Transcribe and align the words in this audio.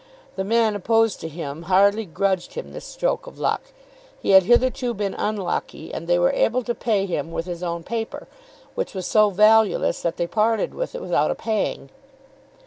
The 0.35 0.43
men 0.43 0.75
opposed 0.75 1.19
to 1.19 1.27
him 1.27 1.61
hardly 1.69 2.05
grudged 2.05 2.55
him 2.55 2.73
this 2.73 2.85
stroke 2.85 3.27
of 3.27 3.37
luck. 3.37 3.71
He 4.19 4.31
had 4.31 4.41
hitherto 4.45 4.95
been 4.95 5.13
unlucky; 5.13 5.93
and 5.93 6.07
they 6.07 6.17
were 6.17 6.31
able 6.31 6.63
to 6.63 6.73
pay 6.73 7.05
him 7.05 7.31
with 7.31 7.45
his 7.45 7.61
own 7.61 7.83
paper, 7.83 8.27
which 8.73 8.95
was 8.95 9.05
so 9.05 9.29
valueless 9.29 10.01
that 10.01 10.17
they 10.17 10.25
parted 10.25 10.73
with 10.73 10.95
it 10.95 11.01
without 11.01 11.29
a 11.29 11.35
pang. 11.35 11.91